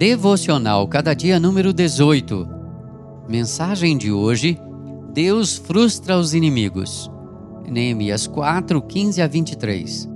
[0.00, 2.48] Devocional Cada Dia número 18.
[3.28, 4.58] Mensagem de hoje:
[5.12, 7.10] Deus frustra os inimigos.
[7.68, 10.08] Neemias 4, 15 a 23.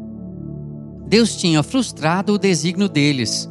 [1.06, 3.46] Deus tinha frustrado o desígnio deles.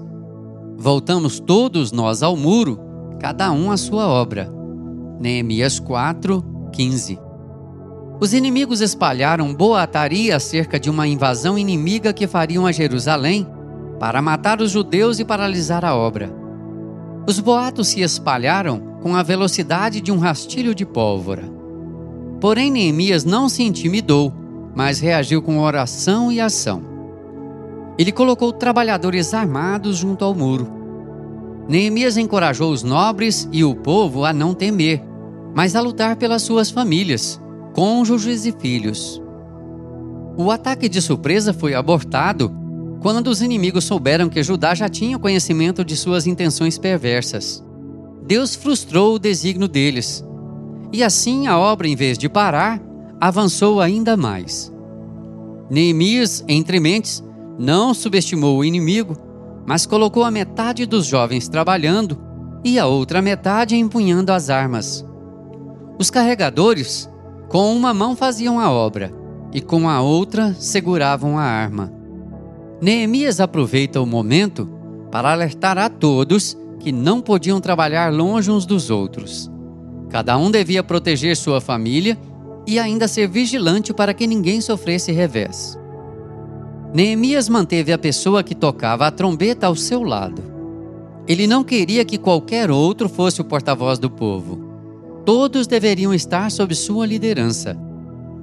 [0.76, 2.80] Voltamos todos nós ao muro,
[3.20, 4.52] cada um à sua obra.
[5.20, 7.20] Neemias 4, 15.
[8.20, 13.46] Os inimigos espalharam boataria acerca de uma invasão inimiga que fariam a Jerusalém
[14.04, 16.30] para matar os judeus e paralisar a obra.
[17.26, 21.50] Os boatos se espalharam com a velocidade de um rastilho de pólvora.
[22.42, 24.34] Porém, Neemias não se intimidou,
[24.76, 26.82] mas reagiu com oração e ação.
[27.98, 30.68] Ele colocou trabalhadores armados junto ao muro.
[31.70, 35.02] Neemias encorajou os nobres e o povo a não temer,
[35.56, 37.40] mas a lutar pelas suas famílias,
[37.74, 39.24] cônjuges e filhos.
[40.36, 42.63] O ataque de surpresa foi abortado
[43.04, 47.62] quando os inimigos souberam que Judá já tinha conhecimento de suas intenções perversas.
[48.26, 50.26] Deus frustrou o desígnio deles.
[50.90, 52.82] E assim a obra, em vez de parar,
[53.20, 54.72] avançou ainda mais.
[55.70, 57.22] Neemias, entre mentes,
[57.60, 59.18] não subestimou o inimigo,
[59.66, 62.18] mas colocou a metade dos jovens trabalhando
[62.64, 65.06] e a outra metade empunhando as armas.
[66.00, 67.10] Os carregadores,
[67.50, 69.14] com uma mão faziam a obra
[69.52, 72.03] e com a outra seguravam a arma.
[72.84, 74.68] Neemias aproveita o momento
[75.10, 79.50] para alertar a todos que não podiam trabalhar longe uns dos outros.
[80.10, 82.20] Cada um devia proteger sua família
[82.68, 85.80] e ainda ser vigilante para que ninguém sofresse revés.
[86.94, 90.44] Neemias manteve a pessoa que tocava a trombeta ao seu lado.
[91.26, 94.60] Ele não queria que qualquer outro fosse o porta-voz do povo.
[95.26, 97.78] Todos deveriam estar sob sua liderança.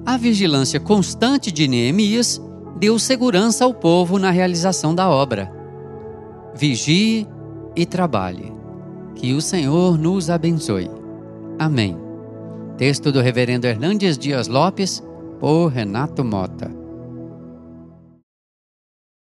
[0.03, 2.41] A vigilância constante de Neemias
[2.77, 5.51] deu segurança ao povo na realização da obra.
[6.55, 7.27] Vigie
[7.75, 8.51] e trabalhe.
[9.15, 10.89] Que o Senhor nos abençoe.
[11.59, 11.97] Amém.
[12.77, 15.03] Texto do Reverendo Hernandes Dias Lopes,
[15.39, 16.80] por Renato Mota.